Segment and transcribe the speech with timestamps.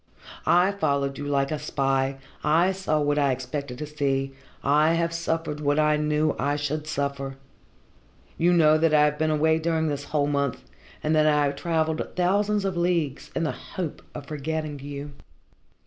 [0.47, 5.13] I followed you like a spy, I saw what I expected to see, I have
[5.13, 7.37] suffered what I knew I should suffer.
[8.35, 10.63] You know that I have been away during this whole month,
[11.03, 15.11] and that I have travelled thousands of leagues in the hope of forgetting you."